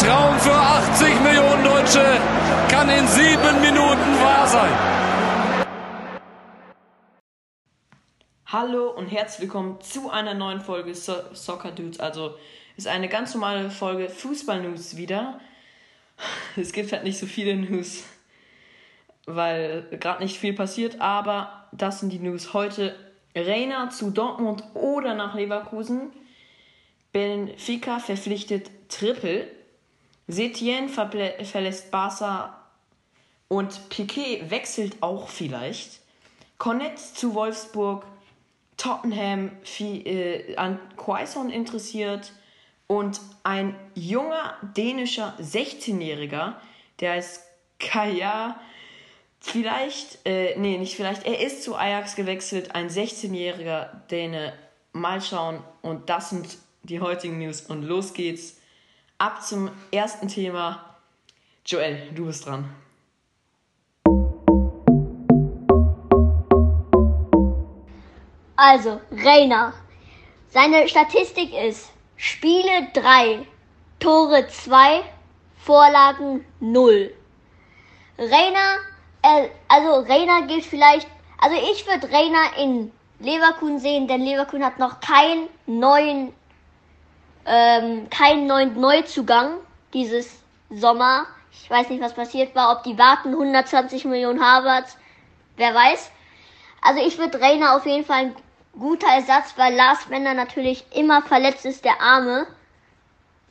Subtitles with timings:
[0.00, 2.02] Traum für 80 Millionen Deutsche
[2.70, 4.72] kann in sieben Minuten wahr sein.
[8.46, 12.00] Hallo und herzlich willkommen zu einer neuen Folge so Soccer Dudes.
[12.00, 12.34] Also
[12.78, 15.38] ist eine ganz normale Folge Fußball News wieder.
[16.56, 18.04] Es gibt halt nicht so viele News,
[19.26, 22.96] weil gerade nicht viel passiert, aber das sind die News heute.
[23.36, 26.10] Reina zu Dortmund oder nach Leverkusen.
[27.12, 29.59] Benfica verpflichtet Triple.
[30.32, 32.56] Setien verlässt Barca
[33.48, 36.00] und Piquet wechselt auch vielleicht.
[36.58, 38.04] Cornet zu Wolfsburg.
[38.76, 42.32] Tottenham viel, äh, an Quaison interessiert
[42.86, 46.54] und ein junger dänischer 16-Jähriger,
[46.98, 47.42] der heißt
[47.78, 48.58] Kaya,
[49.38, 54.54] vielleicht, äh, nee, nicht vielleicht, er ist zu Ajax gewechselt, ein 16-jähriger Däne.
[54.92, 58.59] Mal schauen und das sind die heutigen News und los geht's
[59.20, 60.96] ab zum ersten Thema.
[61.66, 62.64] Joel, du bist dran.
[68.56, 69.74] Also, Reiner.
[70.48, 73.46] Seine Statistik ist Spiele 3,
[74.00, 75.02] Tore 2,
[75.58, 77.14] Vorlagen 0.
[78.18, 78.78] Reiner,
[79.22, 81.06] äh, also Reiner gilt vielleicht,
[81.38, 86.32] also ich würde Reiner in Leverkusen sehen, denn Leverkusen hat noch keinen neuen,
[87.46, 89.54] ähm, keinen neuen Neuzugang
[89.92, 91.26] dieses Sommer.
[91.52, 94.96] Ich weiß nicht, was passiert war, ob die warten 120 Millionen Harvards,
[95.56, 96.10] wer weiß.
[96.82, 98.32] Also ich würde Reiner auf jeden Fall
[98.78, 102.46] guter Ersatz, weil Lars Bender natürlich immer verletzt ist, der Arme.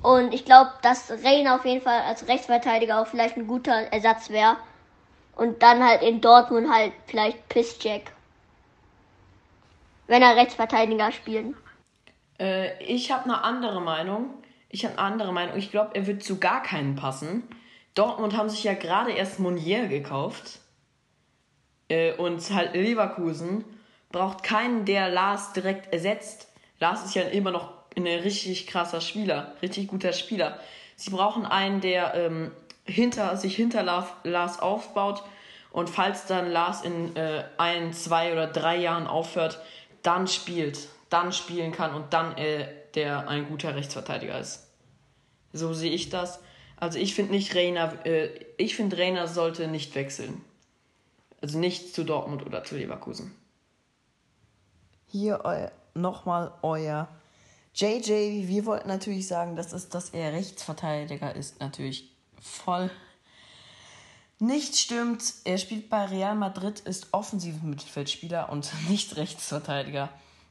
[0.01, 4.29] Und ich glaube, dass Reina auf jeden Fall als Rechtsverteidiger auch vielleicht ein guter Ersatz
[4.29, 4.55] wäre.
[5.35, 8.11] Und dann halt in Dortmund halt vielleicht Pisscheck.
[10.07, 11.55] Wenn er Rechtsverteidiger spielt.
[12.39, 14.33] Äh, ich habe eine andere Meinung.
[14.69, 15.57] Ich habe eine andere Meinung.
[15.57, 17.43] Ich glaube, er wird zu gar keinen passen.
[17.95, 20.59] Dortmund haben sich ja gerade erst Monier gekauft.
[21.89, 23.65] Äh, und halt Leverkusen
[24.11, 26.47] braucht keinen, der Lars direkt ersetzt.
[26.79, 30.59] Lars ist ja immer noch ein richtig krasser Spieler, richtig guter Spieler.
[30.95, 32.51] Sie brauchen einen, der ähm,
[32.85, 35.23] hinter, sich hinter Lars aufbaut
[35.71, 39.59] und falls dann Lars in äh, ein, zwei oder drei Jahren aufhört,
[40.01, 44.67] dann spielt, dann spielen kann und dann äh, der ein guter Rechtsverteidiger ist.
[45.53, 46.39] So sehe ich das.
[46.77, 50.41] Also ich finde nicht Reiner, äh, ich finde Reiner sollte nicht wechseln.
[51.41, 53.33] Also nicht zu Dortmund oder zu Leverkusen.
[55.07, 57.07] Hier nochmal euer
[57.73, 58.47] JJ.
[58.47, 61.59] Wir wollten natürlich sagen, dass, es, dass er Rechtsverteidiger ist.
[61.59, 62.91] Natürlich voll
[64.39, 65.33] nicht stimmt.
[65.43, 70.09] Er spielt bei Real Madrid, ist offensiver Mittelfeldspieler und nicht Rechtsverteidiger.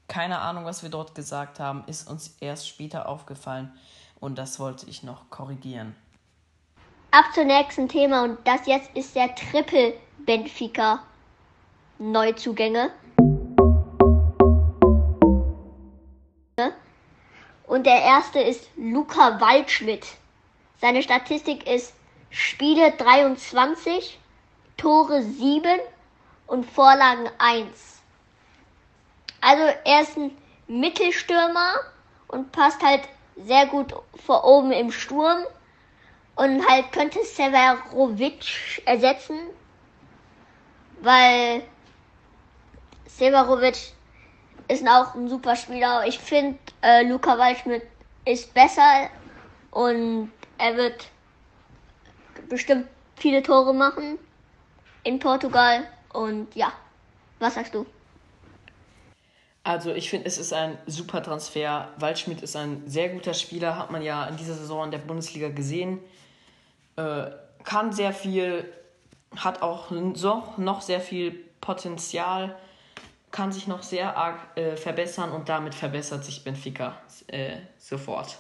[0.09, 3.73] Keine Ahnung, was wir dort gesagt haben, ist uns erst später aufgefallen
[4.19, 5.95] und das wollte ich noch korrigieren.
[7.11, 11.01] Ab zum nächsten Thema und das jetzt ist der Triple Benfica
[11.99, 12.91] Neuzugänge.
[17.67, 20.07] Und der erste ist Luca Waldschmidt.
[20.81, 21.93] Seine Statistik ist
[22.31, 24.19] Spiele 23,
[24.79, 25.79] Tore 7
[26.47, 27.98] und Vorlagen 1.
[29.41, 31.75] Also er ist ein Mittelstürmer
[32.29, 33.03] und passt halt
[33.37, 33.95] sehr gut
[34.27, 35.45] vor oben im Sturm
[36.37, 39.39] und halt könnte Severovic ersetzen,
[41.01, 41.63] weil
[43.07, 43.93] Severovic
[44.69, 46.07] ist auch ein super Spieler.
[46.07, 47.83] Ich finde, äh, Luca Waldschmidt
[48.25, 49.09] ist besser
[49.71, 51.09] und er wird
[52.49, 54.19] bestimmt viele Tore machen
[55.05, 55.87] in Portugal.
[56.13, 56.73] Und ja,
[57.39, 57.87] was sagst du?
[59.69, 61.89] Also ich finde, es ist ein super Transfer.
[61.99, 65.51] Waldschmidt ist ein sehr guter Spieler, hat man ja in dieser Saison in der Bundesliga
[65.51, 65.99] gesehen.
[66.97, 67.27] Äh,
[67.65, 68.65] kann sehr viel,
[69.37, 72.57] hat auch so, noch sehr viel Potenzial
[73.31, 76.97] kann sich noch sehr arg äh, verbessern und damit verbessert sich Benfica
[77.27, 78.39] äh, sofort.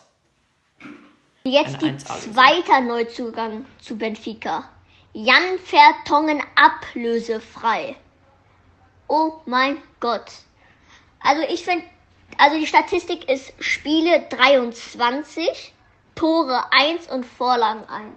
[1.44, 4.64] Jetzt die zweiter Neuzugang zu Benfica.
[5.12, 7.96] Jan Vertongen ablösefrei.
[9.08, 10.47] Oh mein Gott.
[11.20, 11.84] Also ich finde,
[12.36, 15.74] also die Statistik ist Spiele 23,
[16.14, 18.14] Tore 1 und Vorlagen 1.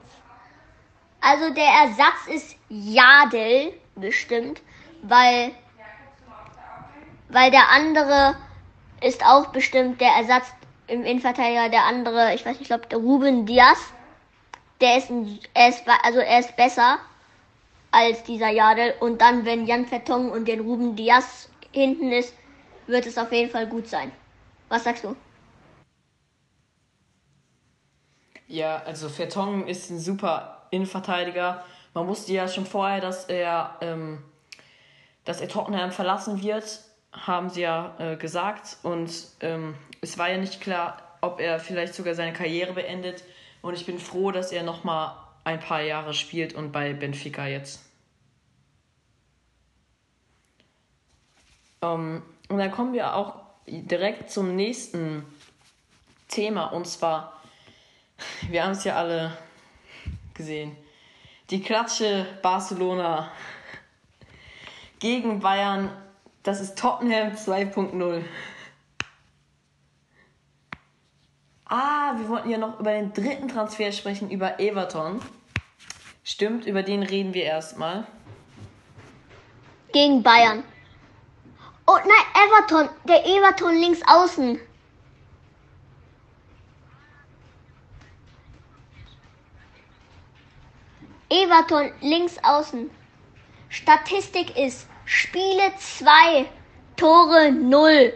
[1.22, 4.62] Also der Ersatz ist Jadel bestimmt,
[5.04, 5.52] weil
[7.30, 8.36] weil der andere
[9.02, 10.48] ist auch bestimmt der Ersatz
[10.88, 13.78] im Innenverteidiger, der andere, ich weiß nicht, ich glaube, der Ruben Diaz,
[14.82, 17.00] der ist, ein, er ist, also er ist besser
[17.92, 18.94] als dieser Jadel.
[19.00, 22.34] Und dann, wenn Jan Vertong und den Ruben Diaz hinten ist,
[22.88, 24.12] wird es auf jeden Fall gut sein.
[24.70, 25.16] Was sagst du?
[28.48, 31.64] Ja, also Vertongen ist ein super Innenverteidiger.
[31.94, 34.24] Man wusste ja schon vorher, dass er, ähm,
[35.24, 36.82] dass er Tottenham verlassen wird,
[37.14, 38.78] haben sie ja äh, gesagt.
[38.84, 39.12] Und
[39.42, 43.24] ähm, es war ja nicht klar, ob er vielleicht sogar seine Karriere beendet.
[43.62, 47.48] Und ich bin froh, dass er noch mal ein paar Jahre spielt und bei Benfica
[47.48, 47.82] jetzt.
[51.82, 55.26] Ähm, und dann kommen wir auch direkt zum nächsten
[56.28, 57.42] Thema und zwar
[58.50, 59.38] wir haben es ja alle
[60.34, 60.76] gesehen.
[61.50, 63.32] Die Klatsche Barcelona
[65.00, 65.90] gegen Bayern,
[66.44, 68.24] das ist Tottenham 2.0.
[71.66, 75.22] Ah, wir wollten ja noch über den dritten Transfer sprechen, über Everton.
[76.24, 78.06] Stimmt, über den reden wir erstmal.
[79.94, 80.64] Gegen Bayern.
[81.88, 82.90] Oh nein, Everton.
[83.06, 84.60] Der Everton links außen.
[91.30, 92.90] Everton links außen.
[93.70, 96.50] Statistik ist Spiele 2,
[96.98, 98.14] Tore 0,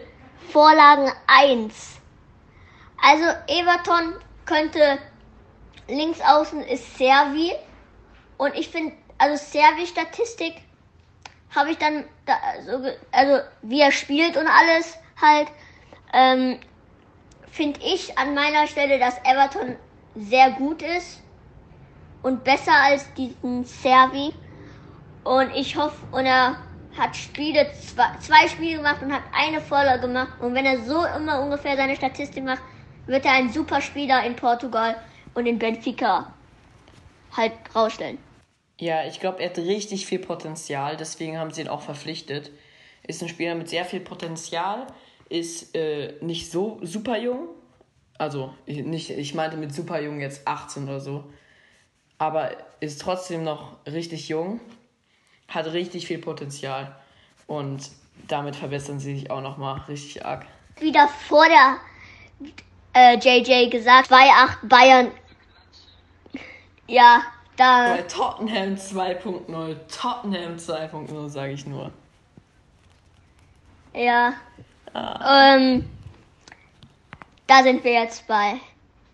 [0.52, 1.98] Vorlagen 1.
[3.02, 4.98] Also Everton könnte
[5.88, 7.52] links außen ist Servi
[8.38, 10.65] und ich finde also Servi Statistik
[11.56, 15.48] habe ich dann da, also, also wie er spielt und alles halt
[16.12, 16.60] ähm,
[17.50, 19.76] finde ich an meiner Stelle, dass Everton
[20.14, 21.22] sehr gut ist
[22.22, 24.32] und besser als diesen Servi.
[25.24, 26.56] Und ich hoffe, und er
[26.96, 30.40] hat Spiele, zwei, zwei Spiele gemacht und hat eine Vorlage gemacht.
[30.40, 32.62] Und wenn er so immer ungefähr seine Statistik macht,
[33.06, 34.96] wird er ein super Spieler in Portugal
[35.34, 36.32] und in Benfica
[37.36, 38.18] halt rausstellen.
[38.78, 42.50] Ja, ich glaube, er hat richtig viel Potenzial, deswegen haben sie ihn auch verpflichtet.
[43.06, 44.86] Ist ein Spieler mit sehr viel Potenzial,
[45.28, 47.48] ist äh, nicht so super jung.
[48.18, 51.24] Also, nicht, ich meinte mit super jung jetzt 18 oder so
[52.18, 54.60] aber ist trotzdem noch richtig jung,
[55.48, 56.96] hat richtig viel Potenzial
[57.46, 57.90] und
[58.28, 60.46] damit verbessern sie sich auch noch mal richtig arg.
[60.80, 61.76] Wieder vor der
[62.94, 65.10] äh, JJ gesagt, 2-8 Bayern.
[66.88, 67.22] Ja,
[67.56, 67.96] da.
[67.96, 71.90] Bei Tottenham 2.0, Tottenham 2.0 sage ich nur.
[73.94, 74.34] Ja.
[74.92, 75.56] Ah.
[75.56, 75.88] Ähm,
[77.46, 78.60] da sind wir jetzt bei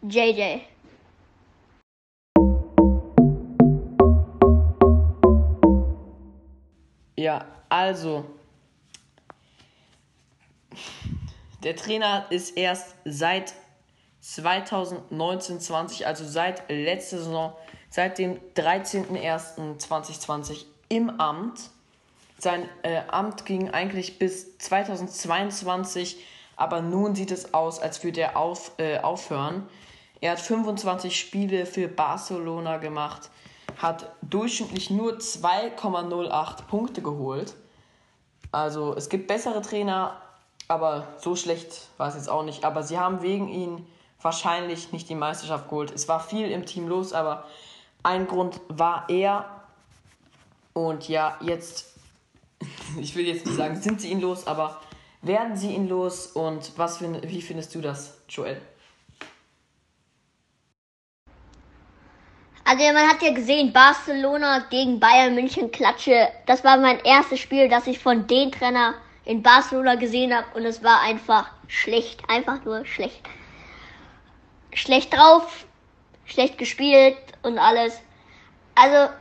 [0.02, 0.60] JJ.
[7.16, 8.24] Ja, also.
[11.62, 13.54] Der Trainer ist erst seit
[14.22, 17.52] 2019-20, also seit letzter Saison,
[17.92, 21.70] seit dem 13.01.2020 im Amt.
[22.38, 26.24] Sein äh, Amt ging eigentlich bis 2022,
[26.56, 29.68] aber nun sieht es aus, als würde er auf, äh, aufhören.
[30.22, 33.28] Er hat 25 Spiele für Barcelona gemacht,
[33.76, 37.52] hat durchschnittlich nur 2,08 Punkte geholt.
[38.52, 40.16] Also es gibt bessere Trainer,
[40.66, 42.64] aber so schlecht war es jetzt auch nicht.
[42.64, 43.86] Aber sie haben wegen ihn
[44.20, 45.90] wahrscheinlich nicht die Meisterschaft geholt.
[45.90, 47.44] Es war viel im Team los, aber
[48.02, 49.62] ein Grund war er.
[50.72, 51.94] Und ja, jetzt,
[53.00, 54.80] ich will jetzt nicht sagen, sind sie ihn los, aber
[55.20, 58.60] werden sie ihn los und was find, wie findest du das, Joel?
[62.64, 66.28] Also man hat ja gesehen, Barcelona gegen Bayern München Klatsche.
[66.46, 68.94] Das war mein erstes Spiel, das ich von den Trainer
[69.24, 73.20] in Barcelona gesehen habe und es war einfach schlecht, einfach nur schlecht.
[74.72, 75.66] Schlecht drauf,
[76.32, 78.00] schlecht gespielt und alles.
[78.74, 79.12] Also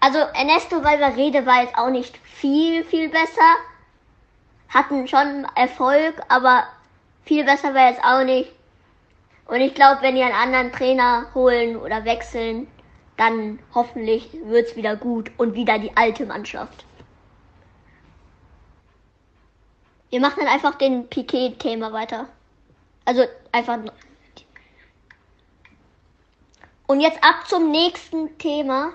[0.00, 3.56] also Ernesto Valverde war jetzt auch nicht viel viel besser.
[4.68, 6.64] Hatten schon Erfolg, aber
[7.24, 8.52] viel besser war jetzt auch nicht.
[9.46, 12.68] Und ich glaube, wenn die einen anderen Trainer holen oder wechseln,
[13.16, 16.84] dann hoffentlich wird's wieder gut und wieder die alte Mannschaft.
[20.10, 22.28] Wir machen dann einfach den Piquet-Thema weiter.
[23.04, 23.78] Also einfach.
[26.90, 28.94] Und jetzt ab zum nächsten Thema.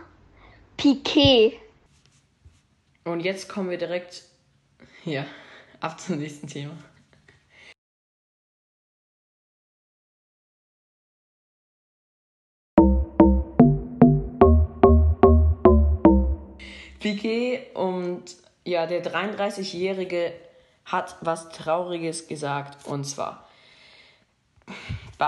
[0.78, 1.60] Piquet.
[3.04, 4.24] Und jetzt kommen wir direkt.
[5.06, 5.26] Ja,
[5.80, 6.74] ab zum nächsten Thema.
[17.00, 18.24] Piquet und
[18.66, 20.34] ja, der 33-Jährige
[20.86, 23.48] hat was Trauriges gesagt und zwar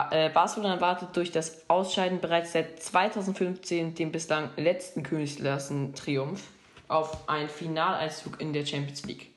[0.04, 6.44] Barcelona wartet durch das Ausscheiden bereits seit 2015 den bislang letzten Königsklassen-Triumph
[6.88, 9.28] auf einen Finaleinzug in der Champions League.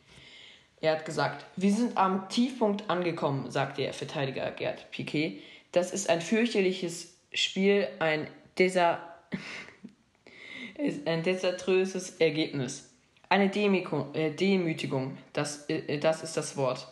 [0.80, 5.42] Er hat gesagt, wir sind am Tiefpunkt angekommen, sagte der Verteidiger Gerd Piquet.
[5.72, 8.98] Das ist ein fürchterliches Spiel, ein, desa
[11.04, 12.90] ein desaströses Ergebnis.
[13.28, 16.86] Eine Demiko äh, Demütigung, das, äh, das ist das Wort.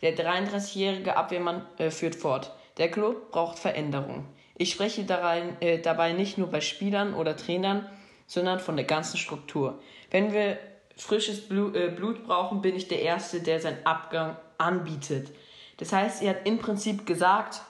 [0.00, 2.52] Der 33-jährige Abwehrmann äh, führt fort.
[2.76, 4.26] Der Club braucht Veränderung.
[4.56, 7.88] Ich spreche darein, äh, dabei nicht nur bei Spielern oder Trainern,
[8.26, 9.80] sondern von der ganzen Struktur.
[10.10, 10.58] Wenn wir
[10.96, 15.32] frisches Blut, äh, Blut brauchen, bin ich der Erste, der seinen Abgang anbietet.
[15.78, 17.62] Das heißt, er hat im Prinzip gesagt,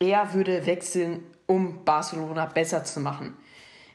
[0.00, 3.36] er würde wechseln, um Barcelona besser zu machen.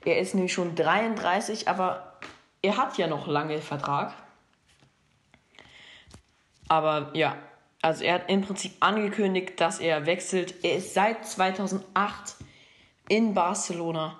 [0.05, 2.13] Er ist nämlich schon 33, aber
[2.61, 4.13] er hat ja noch lange Vertrag.
[6.69, 7.35] Aber ja,
[7.81, 10.63] also er hat im Prinzip angekündigt, dass er wechselt.
[10.63, 12.35] Er ist seit 2008
[13.07, 14.19] in Barcelona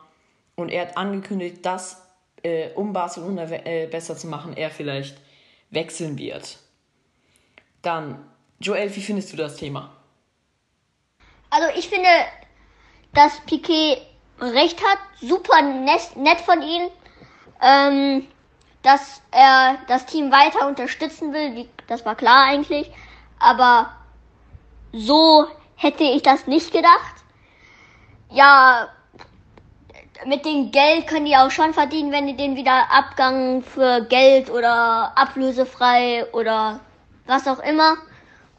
[0.56, 2.02] und er hat angekündigt, dass
[2.44, 5.18] äh, um Barcelona äh, besser zu machen, er vielleicht
[5.72, 6.58] wechseln wird.
[7.82, 8.26] Dann,
[8.60, 9.96] Joel, wie findest du das Thema?
[11.50, 12.10] Also ich finde,
[13.14, 13.98] dass Piquet
[14.40, 15.00] recht hat.
[15.22, 16.90] Super nett von ihm,
[17.62, 18.28] ähm,
[18.84, 21.68] dass er das Team weiter unterstützen will.
[21.88, 22.90] Das war klar eigentlich.
[23.40, 23.92] Aber
[24.92, 27.16] so hätte ich das nicht gedacht.
[28.30, 28.90] Ja,
[30.26, 34.50] mit dem Geld können die auch schon verdienen, wenn die den wieder Abgang für Geld
[34.50, 36.82] oder ablösefrei oder
[37.26, 37.98] was auch immer.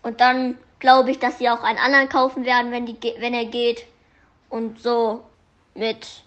[0.03, 3.45] Und dann glaube ich, dass sie auch einen anderen kaufen werden, wenn, die, wenn er
[3.45, 3.85] geht.
[4.49, 5.23] Und so
[5.75, 6.25] mit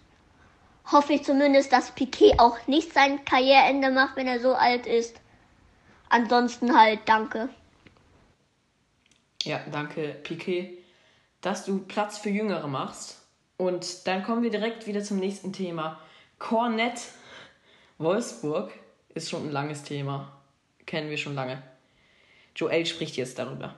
[0.91, 5.19] hoffe ich zumindest, dass Piquet auch nicht sein Karriereende macht, wenn er so alt ist.
[6.09, 7.49] Ansonsten halt danke.
[9.43, 10.77] Ja, danke Piquet,
[11.41, 13.21] dass du Platz für Jüngere machst.
[13.57, 15.99] Und dann kommen wir direkt wieder zum nächsten Thema.
[16.39, 16.99] Cornet
[17.97, 18.71] Wolfsburg
[19.13, 20.41] ist schon ein langes Thema.
[20.85, 21.61] Kennen wir schon lange.
[22.55, 23.75] Joel spricht jetzt darüber.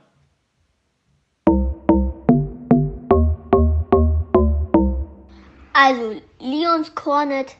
[5.74, 7.56] Also, Lions Cornet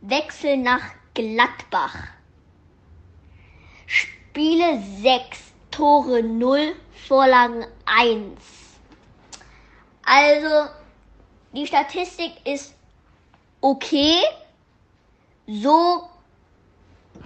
[0.00, 0.82] Wechsel nach
[1.14, 1.96] Gladbach.
[3.86, 6.74] Spiele 6, Tore 0,
[7.06, 8.40] Vorlagen 1.
[10.06, 10.70] Also,
[11.52, 12.74] die Statistik ist
[13.60, 14.22] okay.
[15.46, 16.08] So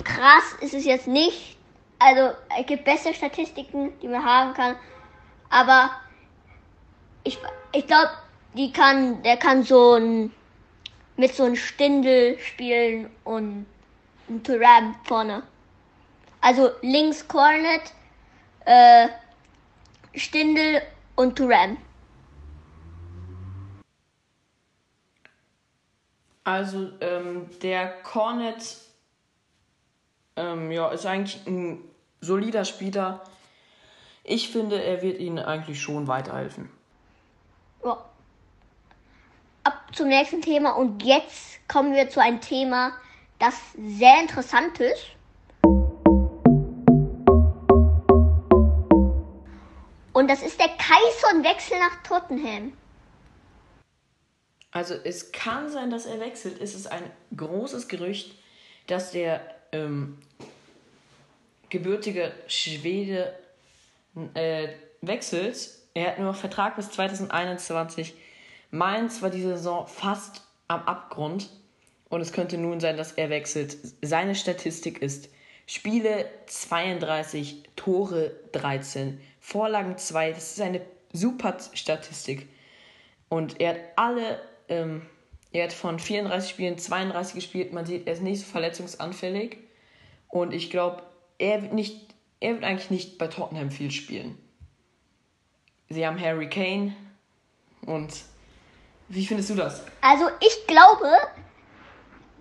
[0.03, 1.57] krass ist es jetzt nicht.
[2.01, 4.75] Also es gibt bessere Statistiken, die man haben kann.
[5.49, 5.91] Aber
[7.23, 7.39] ich,
[7.71, 8.11] ich glaube,
[8.55, 10.33] die kann, der kann so ein
[11.17, 13.67] mit so einem Stindel spielen und
[14.29, 15.45] ein Turam vorne.
[16.41, 17.93] Also links Cornet,
[18.65, 19.09] äh,
[20.15, 20.83] Stindel
[21.17, 21.77] und Turam.
[26.45, 28.77] Also ähm, der Cornet
[30.37, 31.85] ähm, ja, ist eigentlich ein
[32.21, 33.23] solider Spieler.
[34.25, 36.71] Ich finde, er wird ihnen eigentlich schon weiterhelfen.
[37.85, 38.05] Ja.
[39.65, 42.93] Ab zum nächsten Thema und jetzt kommen wir zu einem Thema,
[43.39, 45.07] das sehr interessant ist.
[50.21, 52.75] Und das ist der Kaison-Wechsel nach Tottenham.
[54.71, 56.61] Also es kann sein, dass er wechselt.
[56.61, 58.35] Es ist ein großes Gerücht,
[58.87, 59.41] dass der
[59.73, 60.19] ähm,
[61.71, 63.35] gebürtige Schwede
[64.35, 64.69] äh,
[65.01, 65.71] wechselt.
[65.95, 68.13] Er hat nur noch Vertrag bis 2021.
[68.71, 71.49] Mainz war diese Saison fast am Abgrund
[72.11, 73.79] und es könnte nun sein, dass er wechselt.
[74.03, 75.31] Seine Statistik ist
[75.71, 80.33] Spiele 32, Tore 13, Vorlagen 2.
[80.33, 80.81] Das ist eine
[81.13, 82.49] super Statistik.
[83.29, 85.03] Und er hat alle ähm,
[85.53, 87.73] er hat von 34 Spielen 32 gespielt.
[87.73, 89.59] Man sieht, er ist nicht so verletzungsanfällig.
[90.29, 91.05] Und ich glaube,
[91.39, 94.37] er wird nicht, er wird eigentlich nicht bei Tottenham viel spielen.
[95.89, 96.97] Sie haben Harry Kane.
[97.87, 98.13] Und
[99.09, 99.83] wie findest du das?
[100.01, 101.09] Also ich glaube,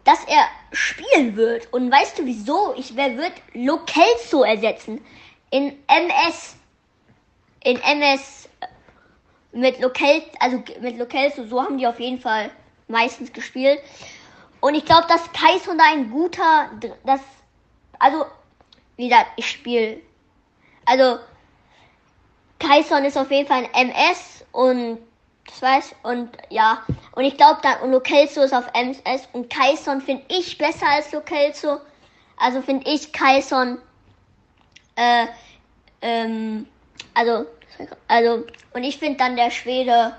[0.09, 1.71] dass er spielen wird.
[1.71, 2.73] Und weißt du wieso?
[2.75, 5.05] Ich, wer wird Lokelso ersetzen?
[5.51, 6.55] In MS.
[7.63, 8.49] In MS
[9.51, 12.49] mit Lokal, also mit Lokal, so, haben die auf jeden Fall
[12.87, 13.79] meistens gespielt.
[14.61, 16.71] Und ich glaube, dass Kaison da ein guter,
[17.05, 17.21] das,
[17.99, 18.25] also,
[18.97, 20.01] wie gesagt, ich spiele,
[20.85, 21.19] also,
[22.57, 24.97] Kaison ist auf jeden Fall ein MS und,
[25.61, 30.23] weiß, und ja, und ich glaube dann, und Lokelso ist auf MS und Kaison finde
[30.29, 31.79] ich besser als Lokelso.
[32.37, 33.79] Also finde ich Kaison,
[34.95, 35.25] äh,
[36.01, 36.65] ähm,
[37.13, 37.45] also
[38.07, 40.13] also, und ich finde dann der Schwede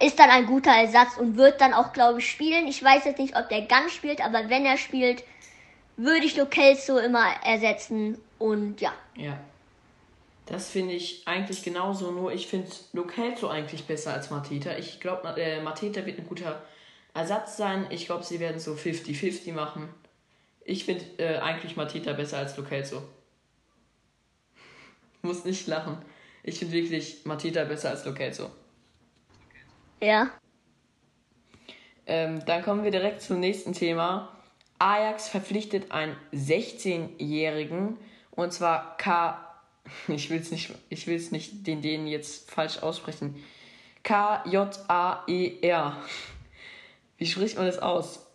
[0.00, 2.68] ist dann ein guter Ersatz und wird dann auch, glaube ich, spielen.
[2.68, 5.24] Ich weiß jetzt nicht, ob der ganz spielt, aber wenn er spielt,
[5.96, 8.92] würde ich Lokelso immer ersetzen Und ja.
[9.16, 9.36] Ja.
[10.52, 14.76] Das finde ich eigentlich genauso, nur ich finde Lokelzo eigentlich besser als Mateta.
[14.76, 16.62] Ich glaube, äh, Mateta wird ein guter
[17.14, 17.86] Ersatz sein.
[17.88, 19.88] Ich glaube, sie werden so 50-50 machen.
[20.62, 23.02] Ich finde äh, eigentlich Mateta besser als Lokelzo.
[25.22, 25.96] Muss nicht lachen.
[26.42, 28.50] Ich finde wirklich Mateta besser als Lokelzo.
[30.02, 30.32] Ja.
[32.04, 34.28] Ähm, dann kommen wir direkt zum nächsten Thema.
[34.78, 37.96] Ajax verpflichtet einen 16-Jährigen
[38.32, 39.48] und zwar K.
[40.08, 43.42] Ich will es nicht, ich will es nicht den denen jetzt falsch aussprechen.
[44.02, 45.96] K J A E R.
[47.18, 48.26] Wie spricht man das aus?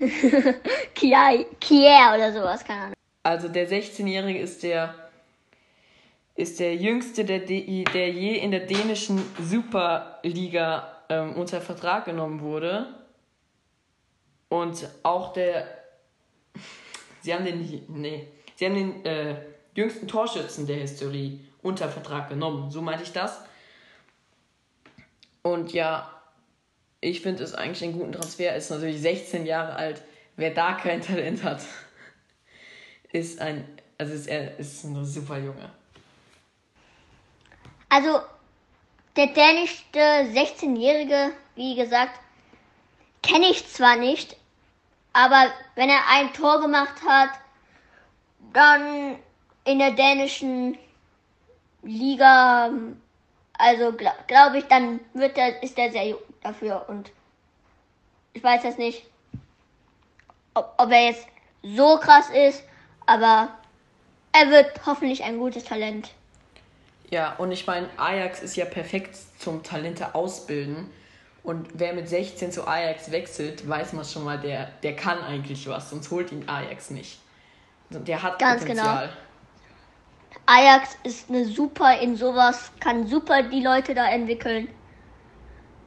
[0.94, 2.94] Kiai, Kier oder sowas, keine Ahnung.
[3.22, 4.94] Also der 16-Jährige ist der
[6.36, 12.40] ist der jüngste, der, de, der je in der dänischen Superliga ähm, unter Vertrag genommen
[12.40, 12.86] wurde.
[14.50, 15.66] Und auch der.
[17.22, 17.84] Sie haben den.
[17.88, 18.28] Nee.
[18.56, 19.36] Sie haben den äh,
[19.74, 22.70] jüngsten Torschützen der Historie unter Vertrag genommen.
[22.70, 23.40] So meinte ich das.
[25.42, 26.10] Und ja,
[27.00, 28.50] ich finde es eigentlich einen guten Transfer.
[28.50, 30.02] Er Ist natürlich 16 Jahre alt.
[30.36, 31.62] Wer da kein Talent hat,
[33.12, 33.64] ist ein.
[33.98, 35.70] Also ist er ist ein super Junge.
[37.88, 38.20] Also,
[39.16, 42.18] der dänischste 16-Jährige, wie gesagt,
[43.22, 44.36] kenne ich zwar nicht,
[45.12, 47.30] aber wenn er ein Tor gemacht hat,
[48.52, 49.16] dann
[49.64, 50.78] in der dänischen
[51.82, 52.70] Liga,
[53.54, 57.10] also glaube glaub ich, dann wird er, ist er sehr jung dafür und
[58.32, 59.04] ich weiß jetzt nicht,
[60.54, 61.26] ob, ob er jetzt
[61.62, 62.62] so krass ist,
[63.06, 63.48] aber
[64.32, 66.10] er wird hoffentlich ein gutes Talent.
[67.10, 70.88] Ja, und ich meine, Ajax ist ja perfekt zum Talente ausbilden.
[71.42, 75.66] Und wer mit 16 zu Ajax wechselt, weiß man schon mal, der, der kann eigentlich
[75.68, 77.18] was, sonst holt ihn Ajax nicht.
[77.90, 79.08] Der hat Ganz Potenzial.
[79.08, 80.40] genau.
[80.46, 84.68] Ajax ist eine super in sowas, kann super die Leute da entwickeln.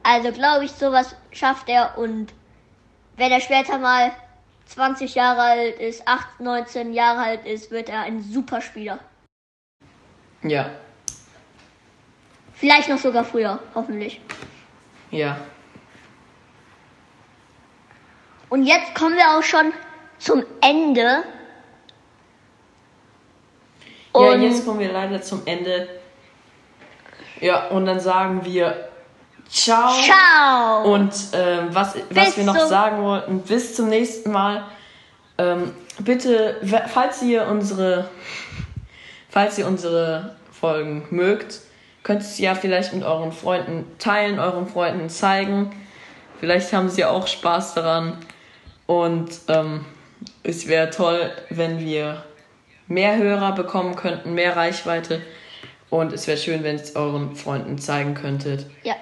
[0.02, 2.32] Also glaube ich, sowas schafft er und
[3.16, 4.12] wenn er später mal
[4.66, 8.98] 20 Jahre alt ist, 8, 19 Jahre alt ist, wird er ein super Spieler.
[10.42, 10.70] Ja,
[12.54, 14.20] Vielleicht noch sogar früher, hoffentlich.
[15.14, 15.36] Ja.
[18.48, 19.72] Und jetzt kommen wir auch schon
[20.18, 21.24] zum Ende.
[24.14, 25.88] Ja, Und jetzt kommen wir leider zum Ende.
[27.40, 28.88] Ja, und dann sagen wir
[29.48, 29.90] Ciao.
[30.02, 30.82] ciao.
[30.84, 34.64] Und ähm, was, was wir noch sagen wollten, bis zum nächsten Mal.
[35.36, 36.56] Ähm, bitte,
[36.92, 38.08] falls ihr unsere,
[39.28, 41.60] falls ihr unsere Folgen mögt,
[42.04, 45.74] könnt ihr sie ja vielleicht mit euren Freunden teilen, euren Freunden zeigen.
[46.38, 48.18] Vielleicht haben sie auch Spaß daran.
[48.86, 49.84] Und ähm,
[50.42, 52.22] es wäre toll, wenn wir
[52.86, 55.22] mehr Hörer bekommen könnten, mehr Reichweite.
[55.90, 58.66] Und es wäre schön, wenn es euren Freunden zeigen könntet.
[58.84, 58.94] ja.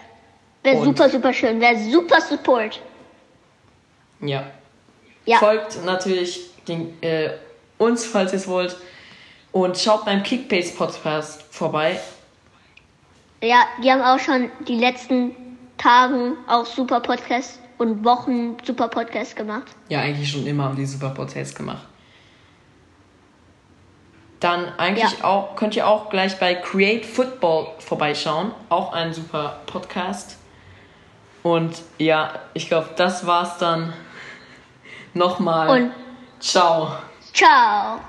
[0.65, 1.61] Wäre super, super schön.
[1.61, 2.81] Wäre super Support.
[4.21, 4.45] Ja.
[5.25, 5.39] Ja.
[5.39, 7.31] Folgt natürlich den, äh,
[7.79, 8.77] uns, falls ihr es wollt.
[9.51, 11.99] Und schaut beim Kickbase Podcast vorbei.
[13.43, 15.35] Ja, die haben auch schon die letzten
[15.77, 19.67] Tagen auch super Podcasts und Wochen super Podcasts gemacht.
[19.89, 21.85] Ja, eigentlich schon immer haben die super Podcasts gemacht.
[24.39, 25.25] Dann eigentlich Ja.
[25.25, 28.53] auch, könnt ihr auch gleich bei Create Football vorbeischauen.
[28.69, 30.37] Auch ein super Podcast.
[31.43, 33.93] Und ja, ich glaube, das war's dann.
[35.15, 35.69] Nochmal.
[35.69, 35.93] Und
[36.41, 36.93] Ciao.
[37.33, 38.01] ciao.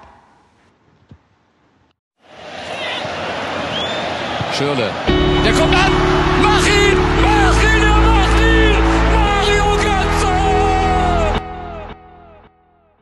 [4.54, 4.92] Schürle.
[5.44, 6.13] Der kommt an.